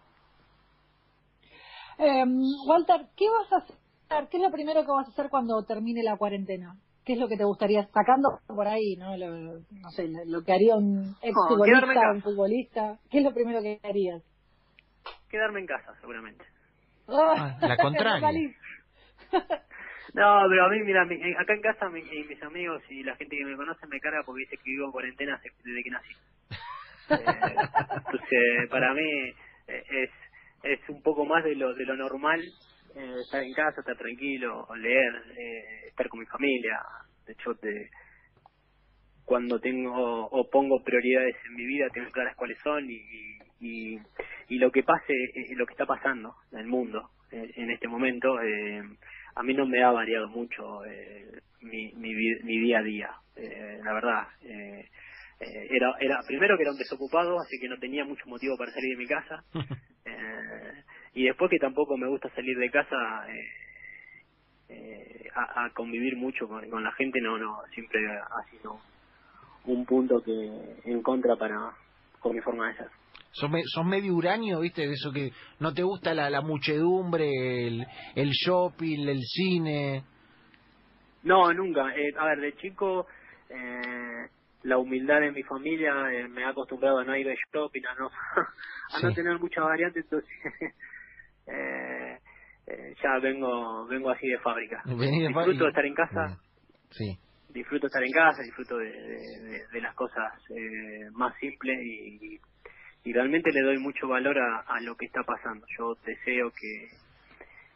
Eh, 1.99 2.25
Walter, 2.67 3.07
¿qué 3.17 3.25
vas 3.29 3.53
a 3.53 3.57
hacer? 3.57 3.77
¿Qué 4.09 4.37
es 4.37 4.43
lo 4.43 4.51
primero 4.51 4.83
que 4.85 4.91
vas 4.91 5.07
a 5.07 5.11
hacer 5.11 5.29
cuando 5.31 5.63
termine 5.65 6.03
la 6.03 6.17
cuarentena? 6.17 6.75
¿Qué 7.05 7.15
es 7.15 7.19
lo 7.19 7.29
que 7.29 7.37
te 7.37 7.45
gustaría, 7.45 7.87
sacando 7.87 8.41
por 8.47 8.67
ahí, 8.67 8.97
no, 8.97 9.17
lo, 9.17 9.61
no 9.61 9.91
sé, 9.91 10.09
lo 10.27 10.43
que 10.43 10.53
haría 10.53 10.77
un 10.77 11.17
ex 11.23 11.35
futbolista, 11.49 12.13
un 12.13 12.23
futbolista? 12.23 12.99
¿Qué 13.11 13.19
es 13.19 13.25
lo 13.25 13.33
primero 13.33 13.63
que 13.63 13.81
harías? 13.83 14.23
Quedarme 15.31 15.61
en 15.61 15.67
casa, 15.67 15.95
seguramente. 16.01 16.45
Ah, 17.09 17.57
la 17.61 17.77
contraria. 17.79 18.31
no, 20.15 20.43
pero 20.51 20.65
a 20.65 20.69
mí, 20.69 20.81
mira, 20.85 21.03
acá 21.03 21.55
en 21.55 21.63
casa 21.63 21.87
y 21.89 22.25
mis 22.25 22.43
amigos 22.43 22.83
y 22.91 23.03
la 23.03 23.17
gente 23.17 23.37
que 23.37 23.45
me 23.45 23.57
conoce 23.57 23.87
me 23.87 24.01
carga 24.01 24.23
porque 24.25 24.41
dice 24.41 24.57
que 24.57 24.71
vivo 24.71 24.87
en 24.87 24.93
cuarentena 24.93 25.41
desde 25.65 25.83
que 25.83 25.91
nací. 25.91 26.15
Eh, 27.11 27.17
entonces, 27.17 28.69
para 28.69 28.93
mí 28.93 29.31
eh, 29.67 29.83
es 29.89 30.11
es 30.63 30.81
un 30.89 31.03
poco 31.03 31.25
más 31.25 31.43
de 31.45 31.55
lo 31.55 31.75
de 31.75 31.87
lo 31.87 31.97
normal 31.97 32.43
eh, 32.99 33.21
estar 33.23 33.43
en 33.43 33.53
casa, 33.53 33.81
estar 33.81 33.97
tranquilo, 33.97 34.67
leer, 34.77 35.13
estar 35.87 36.09
con 36.09 36.21
mi 36.21 36.27
familia. 36.27 36.81
De 37.27 37.33
hecho, 37.33 37.55
de, 37.55 37.89
cuando 39.25 39.61
tengo 39.61 40.27
o 40.27 40.51
pongo 40.51 40.83
prioridades 40.83 41.37
en 41.47 41.55
mi 41.55 41.67
vida, 41.67 41.87
tengo 41.93 42.11
claras 42.11 42.37
cuáles 42.37 42.59
son 42.61 42.91
y, 42.91 43.01
y, 43.61 43.99
y 44.49 44.59
lo 44.59 44.71
que 44.71 44.83
pase, 44.83 45.15
lo 45.57 45.67
que 45.67 45.73
está 45.73 45.87
pasando 45.87 46.35
en 46.53 46.59
el 46.59 46.67
mundo 46.67 47.11
en 47.31 47.71
este 47.71 47.89
momento, 47.89 48.41
eh, 48.41 48.83
a 49.35 49.43
mí 49.43 49.55
no 49.55 49.67
me 49.67 49.83
ha 49.83 49.91
variado 49.91 50.29
mucho 50.29 50.85
eh, 50.87 51.41
mi, 51.61 51.93
mi, 51.93 52.15
mi, 52.15 52.59
día 52.59 52.79
a 52.79 52.83
día, 52.83 53.11
eh, 53.37 53.81
la 53.85 53.93
verdad. 53.93 54.29
Eh, 54.43 54.89
eh, 55.41 55.69
era, 55.71 55.95
era 56.01 56.21
primero 56.27 56.57
que 56.57 56.63
era 56.63 56.73
un 56.73 56.79
desocupado, 56.79 57.39
así 57.39 57.59
que 57.61 57.69
no 57.69 57.79
tenía 57.79 58.05
mucho 58.05 58.27
motivo 58.27 58.57
para 58.57 58.73
salir 58.73 58.97
de 58.97 59.03
mi 59.03 59.07
casa. 59.07 59.45
Eh, 61.15 61.21
y 61.21 61.25
después 61.25 61.51
que 61.51 61.59
tampoco 61.59 61.97
me 61.97 62.09
gusta 62.09 62.29
salir 62.35 62.57
de 62.59 62.71
casa 62.71 62.97
eh, 64.69 65.29
a, 65.35 65.65
a, 65.65 65.71
convivir 65.71 66.17
mucho 66.17 66.47
con, 66.49 66.69
con, 66.69 66.85
la 66.85 66.93
gente, 66.93 67.21
no, 67.21 67.39
no, 67.39 67.59
siempre 67.75 68.01
ha 68.09 68.51
sido 68.51 68.79
un 69.65 69.85
punto 69.85 70.23
que 70.23 70.31
en 70.85 71.03
contra 71.03 71.37
para 71.37 71.73
con 72.21 72.35
mi 72.35 72.41
forma 72.41 72.69
de 72.69 72.77
ser. 72.77 72.89
Sos, 73.31 73.87
medio 73.87 74.15
uranio, 74.15 74.61
¿viste? 74.61 74.87
De 74.87 74.95
eso 74.95 75.13
que 75.13 75.33
no 75.61 75.73
te 75.73 75.83
gusta 75.83 76.15
la, 76.15 76.29
la 76.31 76.41
muchedumbre, 76.41 77.67
el, 77.67 77.87
el 78.15 78.31
shopping, 78.31 79.07
el 79.07 79.21
cine. 79.23 80.03
No, 81.23 81.53
nunca. 81.53 81.95
Eh, 81.95 82.11
a 82.19 82.25
ver, 82.27 82.41
de 82.41 82.57
chico, 82.57 83.07
eh, 83.51 84.29
la 84.63 84.79
humildad 84.79 85.21
de 85.21 85.33
mi 85.33 85.43
familia 85.43 86.13
eh, 86.13 86.29
me 86.29 86.45
ha 86.45 86.51
acostumbrado 86.51 86.99
a 86.99 87.05
no 87.05 87.17
ir 87.17 87.27
de 87.27 87.37
shopping, 87.53 87.83
a 87.87 87.95
no, 87.95 88.11
a 88.95 89.01
no 89.03 89.15
tener 89.15 89.39
muchas 89.39 89.65
variantes, 89.65 90.05
entonces 90.05 90.31
eh, 91.51 92.19
eh, 92.67 92.95
ya 93.03 93.19
vengo 93.21 93.87
vengo 93.87 94.11
así 94.11 94.29
de 94.29 94.39
fábrica. 94.39 94.83
disfruto 94.85 95.65
de 95.65 95.69
estar 95.69 95.87
en 95.87 95.95
casa. 95.95 96.39
Sí. 96.91 97.19
Disfruto 97.51 97.87
estar 97.87 98.03
en 98.03 98.13
casa, 98.13 98.43
disfruto 98.43 98.77
de, 98.77 98.91
de, 98.91 99.67
de 99.73 99.81
las 99.81 99.95
cosas 99.95 100.33
eh, 100.51 101.11
más 101.13 101.35
simples 101.39 101.79
y, 101.83 102.39
y 103.09 103.13
realmente 103.13 103.51
le 103.53 103.63
doy 103.63 103.79
mucho 103.79 104.07
valor 104.07 104.37
a, 104.39 104.81
lo 104.83 104.95
que 104.95 105.07
está 105.07 105.23
pasando. 105.23 105.67
Yo 105.79 105.95
deseo 106.05 106.51
que, 106.51 106.89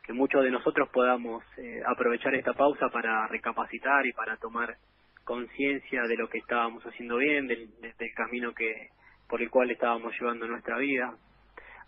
que 0.04 0.12
muchos 0.12 0.44
de 0.44 0.50
nosotros 0.50 0.90
podamos 0.92 1.42
eh, 1.56 1.80
aprovechar 1.86 2.34
esta 2.34 2.52
pausa 2.52 2.90
para 2.90 3.26
recapacitar 3.28 4.04
y 4.06 4.12
para 4.12 4.36
tomar 4.36 4.76
conciencia 5.24 6.02
de 6.02 6.16
lo 6.16 6.28
que 6.28 6.36
estábamos 6.38 6.84
haciendo 6.84 7.16
bien, 7.16 7.46
del, 7.46 7.70
del, 7.80 8.14
camino 8.14 8.52
que 8.52 8.88
por 9.26 9.40
el 9.40 9.48
cual 9.48 9.70
estábamos 9.70 10.12
llevando 10.20 10.46
nuestra 10.46 10.76
vida. 10.76 11.16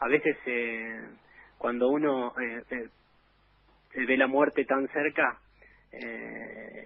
A 0.00 0.09
veces 0.09 0.38
eh, 0.47 1.03
cuando 1.58 1.88
uno 1.88 2.32
eh, 2.40 2.62
eh 2.70 4.06
ve 4.06 4.16
la 4.16 4.26
muerte 4.26 4.64
tan 4.64 4.88
cerca, 4.88 5.38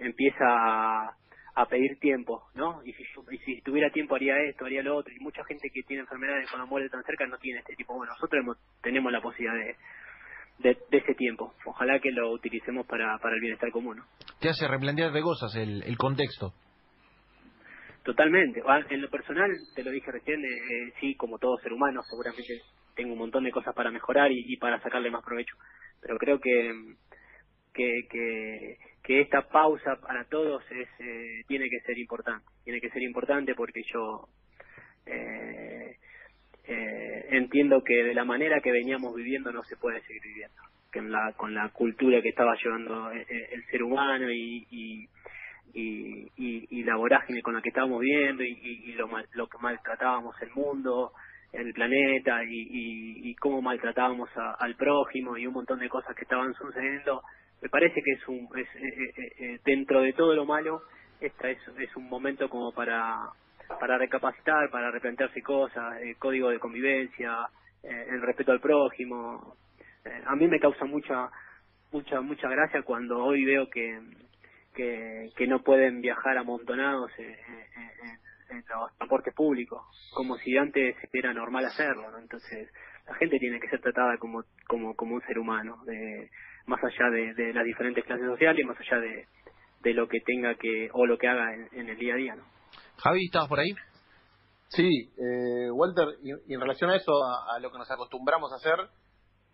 empieza 0.01 0.45
a, 0.45 1.15
a 1.55 1.65
pedir 1.65 1.99
tiempo, 1.99 2.43
¿no? 2.53 2.81
Y 2.85 2.93
si, 2.93 3.03
si 3.45 3.61
tuviera 3.61 3.89
tiempo 3.89 4.15
haría 4.15 4.37
esto, 4.43 4.65
haría 4.65 4.81
lo 4.81 4.95
otro. 4.95 5.13
Y 5.13 5.19
mucha 5.19 5.43
gente 5.43 5.69
que 5.73 5.83
tiene 5.83 6.01
enfermedades 6.01 6.49
con 6.49 6.59
la 6.59 6.65
muerte 6.65 6.89
tan 6.89 7.03
cerca 7.03 7.25
no 7.27 7.37
tiene 7.37 7.59
este 7.59 7.75
tipo. 7.75 7.95
Bueno, 7.95 8.13
nosotros 8.13 8.57
tenemos 8.81 9.11
la 9.11 9.21
posibilidad 9.21 9.55
de, 10.59 10.77
de, 10.89 10.97
ese 10.97 11.15
tiempo. 11.15 11.53
Ojalá 11.65 11.99
que 11.99 12.11
lo 12.11 12.31
utilicemos 12.31 12.85
para, 12.87 13.17
para 13.17 13.35
el 13.35 13.41
bienestar 13.41 13.71
común. 13.71 13.97
¿no? 13.97 14.05
Te 14.39 14.49
hace 14.49 14.67
replantear 14.67 15.11
de 15.11 15.21
cosas 15.21 15.53
el, 15.55 15.83
el 15.83 15.97
contexto. 15.97 16.53
Totalmente. 18.03 18.61
Ah, 18.65 18.79
en 18.89 19.01
lo 19.01 19.09
personal, 19.09 19.51
te 19.75 19.83
lo 19.83 19.91
dije 19.91 20.11
recién, 20.11 20.39
eh, 20.43 20.47
eh, 20.47 20.93
sí, 21.01 21.15
como 21.15 21.37
todo 21.37 21.57
ser 21.57 21.73
humano, 21.73 22.01
seguramente 22.09 22.61
tengo 22.99 23.13
un 23.13 23.19
montón 23.19 23.45
de 23.45 23.51
cosas 23.51 23.73
para 23.73 23.91
mejorar 23.91 24.29
y, 24.29 24.43
y 24.45 24.57
para 24.57 24.81
sacarle 24.81 25.09
más 25.09 25.23
provecho. 25.23 25.55
Pero 26.01 26.17
creo 26.17 26.41
que, 26.41 26.95
que, 27.73 28.77
que 29.01 29.21
esta 29.21 29.47
pausa 29.47 29.95
para 30.01 30.25
todos 30.25 30.61
es 30.69 30.89
eh, 30.99 31.43
tiene 31.47 31.69
que 31.69 31.79
ser 31.79 31.97
importante 31.97 32.45
tiene 32.65 32.81
que 32.81 32.89
ser 32.89 33.01
importante 33.01 33.55
porque 33.55 33.83
yo 33.93 34.27
eh, 35.05 35.95
eh, 36.65 37.25
entiendo 37.29 37.81
que 37.85 38.03
de 38.03 38.13
la 38.13 38.25
manera 38.25 38.59
que 38.59 38.71
veníamos 38.71 39.15
viviendo 39.15 39.53
no 39.53 39.63
se 39.63 39.77
puede 39.77 40.01
seguir 40.01 40.21
viviendo 40.23 40.61
que 40.91 41.01
la, 41.01 41.33
con 41.37 41.53
la 41.53 41.69
cultura 41.69 42.21
que 42.21 42.29
estaba 42.29 42.55
llevando 42.61 43.11
el, 43.11 43.63
ser 43.71 43.83
humano 43.83 44.29
y, 44.29 44.67
y 44.69 45.07
y, 45.71 46.27
y, 46.35 46.83
la 46.83 46.95
vorágine 46.95 47.43
con 47.43 47.53
la 47.53 47.61
que 47.61 47.69
estábamos 47.69 48.01
viviendo 48.01 48.43
y, 48.43 48.57
y 48.63 48.91
lo, 48.93 49.07
mal, 49.07 49.27
lo 49.33 49.47
que 49.47 49.59
maltratábamos 49.59 50.35
el 50.41 50.49
mundo, 50.49 51.13
el 51.51 51.73
planeta 51.73 52.43
y, 52.43 53.29
y, 53.29 53.35
cómo 53.35 53.61
maltratábamos 53.61 54.29
al 54.59 54.75
prójimo 54.75 55.37
y 55.37 55.47
un 55.47 55.53
montón 55.53 55.79
de 55.79 55.89
cosas 55.89 56.15
que 56.15 56.23
estaban 56.23 56.53
sucediendo, 56.53 57.23
me 57.61 57.69
parece 57.69 58.01
que 58.03 58.11
es 58.11 58.27
un 58.27 58.47
es, 58.55 58.67
eh, 58.75 59.13
eh, 59.17 59.33
eh, 59.39 59.59
dentro 59.65 60.01
de 60.01 60.13
todo 60.13 60.33
lo 60.35 60.45
malo 60.45 60.83
esta 61.19 61.49
es, 61.49 61.57
es 61.79 61.95
un 61.95 62.07
momento 62.07 62.49
como 62.49 62.71
para 62.71 63.29
para 63.79 63.97
recapacitar 63.97 64.69
para 64.69 64.91
replantearse 64.91 65.41
cosas 65.41 66.01
el 66.01 66.17
código 66.17 66.49
de 66.49 66.59
convivencia 66.59 67.47
el 67.81 68.21
respeto 68.21 68.51
al 68.51 68.59
prójimo. 68.59 69.55
A 70.25 70.35
mí 70.35 70.47
me 70.47 70.59
causa 70.59 70.85
mucha 70.85 71.29
mucha 71.91 72.19
mucha 72.19 72.49
gracia 72.49 72.81
cuando 72.83 73.23
hoy 73.23 73.45
veo 73.45 73.69
que 73.69 73.99
que, 74.75 75.29
que 75.35 75.47
no 75.47 75.61
pueden 75.61 76.01
viajar 76.01 76.37
amontonados 76.37 77.11
en, 77.17 77.35
los 78.55 78.97
transportes 78.97 79.33
públicos 79.33 79.81
como 80.13 80.37
si 80.37 80.57
antes 80.57 80.95
era 81.13 81.33
normal 81.33 81.65
hacerlo 81.65 82.09
¿no? 82.11 82.17
entonces 82.17 82.69
la 83.07 83.15
gente 83.15 83.39
tiene 83.39 83.59
que 83.59 83.69
ser 83.69 83.81
tratada 83.81 84.17
como 84.17 84.43
como 84.67 84.95
como 84.95 85.15
un 85.15 85.21
ser 85.21 85.39
humano 85.39 85.83
de 85.85 86.29
más 86.69 86.79
allá 86.83 87.09
de, 87.09 87.53
las 87.53 87.65
diferentes 87.65 88.05
clases 88.05 88.27
sociales, 88.27 88.65
más 88.65 88.77
allá 88.79 89.01
de, 89.01 89.27
de 89.81 89.93
lo 89.93 90.07
que 90.07 90.19
tenga 90.21 90.55
que 90.55 90.89
o 90.93 91.05
lo 91.05 91.17
que 91.17 91.27
haga 91.27 91.53
en, 91.73 91.89
el 91.89 91.97
día 91.97 92.13
a 92.13 92.17
día. 92.17 92.35
¿no? 92.35 92.43
Javi, 92.97 93.25
¿estabas 93.25 93.49
por 93.49 93.59
ahí? 93.59 93.73
Sí, 94.67 95.11
eh, 95.17 95.71
Walter, 95.71 96.07
y, 96.23 96.53
en 96.53 96.61
relación 96.61 96.91
a 96.91 96.95
eso, 96.95 97.11
a, 97.23 97.59
lo 97.59 97.71
que 97.71 97.79
nos 97.79 97.89
acostumbramos 97.89 98.51
a 98.53 98.57
hacer, 98.57 98.87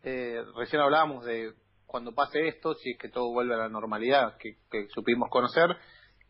eh, 0.04 0.44
recién 0.58 0.82
hablábamos 0.82 1.26
de 1.26 1.54
cuando 1.86 2.14
pase 2.14 2.48
esto, 2.50 2.74
si 2.74 2.92
es 2.92 2.98
que 3.00 3.10
todo 3.10 3.32
vuelve 3.32 3.54
a 3.56 3.60
la 3.60 3.70
normalidad 3.70 4.38
que, 4.38 4.58
supimos 4.90 5.30
conocer, 5.30 5.70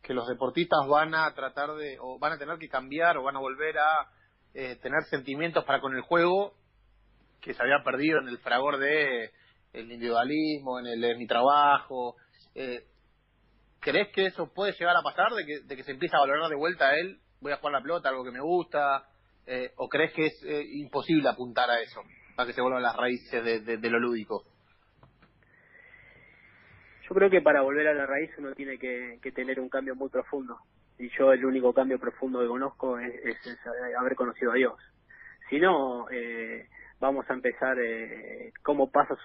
que 0.06 0.14
los 0.14 0.28
deportistas 0.28 0.88
van 0.88 1.16
a 1.16 1.34
tratar 1.34 1.74
de, 1.74 1.98
o 2.00 2.20
van 2.20 2.34
a 2.34 2.38
tener 2.38 2.60
que 2.60 2.70
cambiar 2.70 3.18
o 3.18 3.24
van 3.24 3.36
a 3.36 3.40
volver 3.40 3.76
a 3.80 4.10
eh, 4.54 4.76
tener 4.76 5.04
sentimientos 5.10 5.66
para 5.66 5.82
con 5.82 5.96
el 5.96 6.02
juego 6.02 6.54
que 7.42 7.54
se 7.54 7.62
había 7.62 7.84
perdido 7.84 8.20
en 8.20 8.28
el 8.28 8.38
fragor 8.38 8.78
de 8.78 9.32
el 9.74 9.92
individualismo, 9.92 10.80
en 10.80 10.88
el 10.88 11.18
mi 11.18 11.28
trabajo. 11.28 12.16
Eh, 12.54 12.86
¿Crees 13.80 14.10
que 14.14 14.28
eso 14.28 14.52
puede 14.54 14.74
llegar 14.74 14.96
a 14.96 15.04
pasar, 15.04 15.34
de 15.34 15.46
que, 15.46 15.60
de 15.62 15.76
que 15.76 15.84
se 15.84 15.92
empiece 15.92 16.16
a 16.16 16.20
valorar 16.20 16.50
de 16.50 16.56
vuelta 16.56 16.90
a 16.90 16.98
él? 16.98 17.20
Voy 17.42 17.52
a 17.52 17.58
jugar 17.58 17.74
la 17.74 17.82
pelota, 17.82 18.10
algo 18.10 18.24
que 18.24 18.32
me 18.32 18.42
gusta. 18.42 19.08
Eh, 19.46 19.74
¿O 19.78 19.88
crees 19.88 20.14
que 20.14 20.26
es 20.28 20.44
eh, 20.44 20.66
imposible 20.74 21.30
apuntar 21.30 21.70
a 21.70 21.80
eso, 21.82 22.02
para 22.36 22.48
que 22.48 22.54
se 22.54 22.62
vuelvan 22.62 22.82
las 22.82 22.96
raíces 22.96 23.44
de, 23.44 23.78
de, 23.78 23.90
lo 23.90 24.00
lúdico? 24.00 24.44
Yo 27.08 27.14
creo 27.14 27.30
que 27.30 27.42
para 27.42 27.62
volver 27.62 27.88
a 27.88 27.94
la 27.94 28.06
raíz 28.06 28.32
uno 28.38 28.54
tiene 28.54 28.78
que, 28.80 29.20
tener 29.34 29.60
un 29.60 29.70
cambio 29.70 29.96
muy 29.96 30.10
profundo. 30.10 30.58
Y 30.98 31.10
yo 31.18 31.32
el 31.34 31.46
único 31.46 31.74
cambio 31.74 32.00
profundo 32.00 32.40
que 32.40 32.48
conozco 32.48 32.98
es, 33.00 33.14
es, 33.24 33.60
haber 33.98 34.16
conocido 34.16 34.52
a 34.52 34.56
Dios. 34.56 34.74
Si 35.50 35.60
no, 35.60 36.10
eh, 36.10 36.68
vamos 37.00 37.30
a 37.30 37.34
empezar, 37.34 37.78
eh, 37.80 38.52
como 38.64 38.90
pasa 38.90 39.16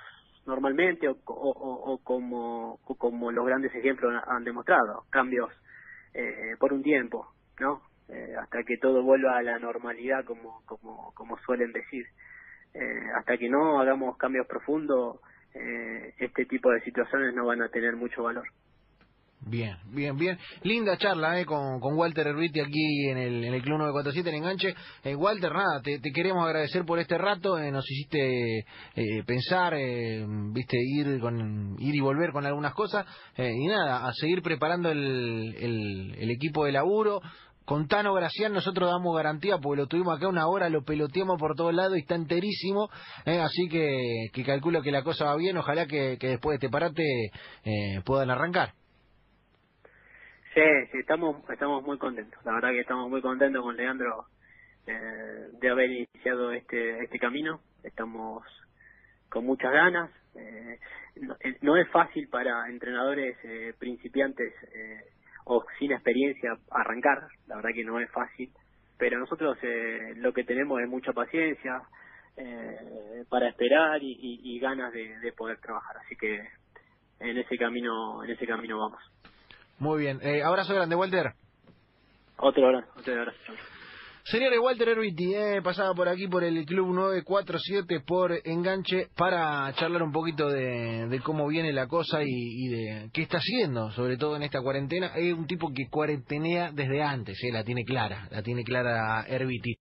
normalmente 0.46 1.08
o, 1.08 1.16
o, 1.26 1.98
como, 2.02 2.78
como 2.84 3.30
los 3.30 3.46
grandes 3.46 3.74
ejemplos 3.74 4.12
han 4.26 4.44
demostrado, 4.44 5.04
cambios 5.10 5.50
eh, 6.12 6.56
por 6.58 6.72
un 6.72 6.82
tiempo, 6.82 7.32
¿no? 7.60 7.82
Eh, 8.08 8.34
hasta 8.36 8.64
que 8.64 8.76
todo 8.78 9.02
vuelva 9.02 9.38
a 9.38 9.42
la 9.42 9.58
normalidad 9.58 10.24
como, 10.24 10.62
como, 10.66 11.12
como 11.14 11.38
suelen 11.38 11.72
decir. 11.72 12.04
Eh, 12.74 13.10
hasta 13.16 13.36
que 13.36 13.48
no 13.48 13.80
hagamos 13.80 14.16
cambios 14.16 14.46
profundos, 14.46 15.20
eh, 15.54 16.14
este 16.18 16.46
tipo 16.46 16.70
de 16.70 16.80
situaciones 16.82 17.34
no 17.34 17.46
van 17.46 17.62
a 17.62 17.68
tener 17.68 17.96
mucho 17.96 18.22
valor. 18.22 18.44
Bien, 19.42 19.78
bien, 19.86 20.18
bien. 20.18 20.38
Linda 20.62 20.98
charla 20.98 21.40
eh, 21.40 21.46
con, 21.46 21.80
con 21.80 21.96
Walter 21.96 22.26
Herbiti 22.26 22.60
aquí 22.60 23.08
en 23.08 23.16
el, 23.16 23.44
en 23.44 23.54
el 23.54 23.62
Club 23.62 23.78
947 23.78 24.28
en 24.28 24.34
Enganche. 24.36 24.74
Eh, 25.02 25.14
Walter, 25.14 25.50
nada, 25.50 25.80
te, 25.82 25.98
queremos 26.12 26.44
agradecer 26.44 26.84
por 26.84 26.98
este 26.98 27.16
rato. 27.16 27.58
Eh, 27.58 27.70
nos 27.70 27.90
hiciste 27.90 28.58
eh, 28.58 29.24
pensar, 29.24 29.74
viste, 30.52 30.76
ir, 30.78 31.18
con, 31.20 31.74
ir 31.78 31.94
y 31.94 32.00
volver 32.00 32.32
con 32.32 32.44
algunas 32.44 32.74
cosas. 32.74 33.06
y 33.38 33.66
nada, 33.66 34.06
a 34.06 34.12
seguir 34.12 34.42
preparando 34.42 34.90
el, 34.90 35.54
el, 35.58 36.14
el 36.18 36.30
equipo 36.30 36.66
de 36.66 36.72
laburo. 36.72 37.22
Con 37.64 37.86
Tano 37.86 38.14
Gracián 38.14 38.52
nosotros 38.52 38.90
damos 38.90 39.16
garantía 39.16 39.58
porque 39.58 39.82
lo 39.82 39.86
tuvimos 39.86 40.16
acá 40.16 40.28
una 40.28 40.48
hora, 40.48 40.68
lo 40.68 40.82
peloteamos 40.82 41.38
por 41.38 41.54
todos 41.54 41.72
lados 41.72 41.96
y 41.96 42.00
está 42.00 42.16
enterísimo, 42.16 42.88
así 43.24 43.68
que, 43.68 44.44
calculo 44.44 44.82
que 44.82 44.90
la 44.90 45.04
cosa 45.04 45.26
va 45.26 45.36
bien, 45.36 45.56
ojalá 45.56 45.86
que, 45.86 46.16
después 46.20 46.58
de 46.58 46.66
este 46.66 46.68
parate 46.68 47.04
puedan 48.04 48.30
arrancar. 48.30 48.72
Sí, 50.54 50.60
estamos, 50.98 51.48
estamos 51.48 51.84
muy 51.84 51.96
contentos. 51.96 52.44
La 52.44 52.54
verdad 52.54 52.70
que 52.70 52.80
estamos 52.80 53.08
muy 53.08 53.22
contentos 53.22 53.62
con 53.62 53.76
Leandro 53.76 54.26
eh, 54.86 55.48
de 55.60 55.70
haber 55.70 55.90
iniciado 55.90 56.50
este, 56.52 57.04
este 57.04 57.18
camino. 57.20 57.60
Estamos 57.84 58.42
con 59.28 59.46
muchas 59.46 59.72
ganas. 59.72 60.10
Eh, 60.34 60.78
eh, 61.40 61.56
no, 61.62 61.76
es 61.76 61.88
fácil 61.90 62.28
para 62.28 62.68
entrenadores 62.68 63.36
eh, 63.44 63.74
principiantes 63.78 64.52
eh, 64.74 65.04
o 65.44 65.64
sin 65.78 65.92
experiencia 65.92 66.56
arrancar. 66.70 67.28
La 67.46 67.56
verdad 67.56 67.70
que 67.74 67.84
no 67.84 68.00
es 68.00 68.10
fácil. 68.10 68.50
Pero 68.98 69.18
nosotros 69.18 69.56
eh, 69.62 70.14
lo 70.16 70.32
que 70.32 70.44
tenemos 70.44 70.80
es 70.80 70.88
mucha 70.88 71.12
paciencia 71.12 71.82
eh, 72.36 73.24
para 73.28 73.48
esperar 73.48 74.02
y, 74.02 74.12
y, 74.12 74.56
y 74.56 74.58
ganas 74.58 74.92
de, 74.92 75.18
de 75.20 75.32
poder 75.32 75.58
trabajar. 75.58 75.96
Así 76.04 76.16
que 76.16 76.40
en 77.20 77.38
ese 77.38 77.56
camino, 77.56 78.22
en 78.24 78.30
ese 78.30 78.46
camino 78.46 78.78
vamos. 78.78 79.00
Muy 79.78 80.00
bien. 80.00 80.20
Eh, 80.22 80.42
abrazo 80.42 80.74
grande, 80.74 80.94
Walter. 80.94 81.32
Otro 82.36 82.66
abrazo, 82.66 82.88
otro 82.96 83.20
abrazo. 83.20 83.52
Señores, 84.24 84.58
Walter 84.62 84.88
Herbiti, 84.88 85.34
eh, 85.34 85.62
pasaba 85.62 85.94
por 85.94 86.08
aquí 86.08 86.28
por 86.28 86.44
el 86.44 86.64
Club 86.66 86.94
947 86.94 88.00
por 88.06 88.32
enganche 88.44 89.08
para 89.16 89.72
charlar 89.74 90.02
un 90.02 90.12
poquito 90.12 90.48
de, 90.48 91.20
cómo 91.24 91.48
viene 91.48 91.72
la 91.72 91.86
cosa 91.86 92.20
y, 92.22 92.68
de 92.68 93.10
qué 93.12 93.22
está 93.22 93.38
haciendo, 93.38 93.90
sobre 93.92 94.18
todo 94.18 94.36
en 94.36 94.42
esta 94.42 94.60
cuarentena. 94.60 95.12
Es 95.16 95.32
un 95.32 95.46
tipo 95.46 95.72
que 95.72 95.88
cuarentenea 95.88 96.70
desde 96.72 97.02
antes, 97.02 97.38
eh, 97.42 97.50
la 97.50 97.64
tiene 97.64 97.84
clara, 97.84 98.28
la 98.30 98.42
tiene 98.42 98.62
clara 98.62 99.24
Herbiti. 99.26 99.80